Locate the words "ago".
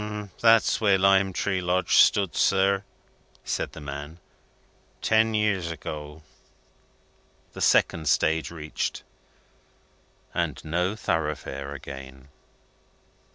5.69-6.23